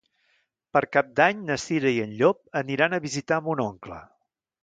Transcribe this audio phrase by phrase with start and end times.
[0.75, 4.01] Per Cap d'Any na Cira i en Llop aniran a visitar mon oncle.